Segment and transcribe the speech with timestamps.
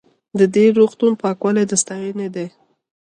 [0.39, 2.47] د دې روغتون پاکوالی د ستاینې دی.